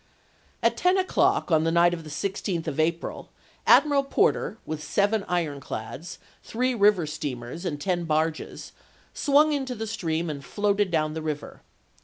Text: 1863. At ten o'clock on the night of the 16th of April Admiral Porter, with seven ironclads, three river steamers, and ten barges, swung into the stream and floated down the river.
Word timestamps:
1863. 0.61 0.67
At 0.67 0.77
ten 0.77 0.97
o'clock 1.05 1.51
on 1.51 1.63
the 1.63 1.71
night 1.71 1.93
of 1.93 2.03
the 2.03 2.09
16th 2.09 2.65
of 2.65 2.79
April 2.79 3.29
Admiral 3.67 4.03
Porter, 4.03 4.57
with 4.65 4.83
seven 4.83 5.23
ironclads, 5.27 6.17
three 6.41 6.73
river 6.73 7.05
steamers, 7.05 7.65
and 7.65 7.79
ten 7.79 8.05
barges, 8.05 8.71
swung 9.13 9.51
into 9.53 9.75
the 9.75 9.85
stream 9.85 10.27
and 10.27 10.43
floated 10.43 10.89
down 10.89 11.13
the 11.13 11.21
river. 11.21 11.61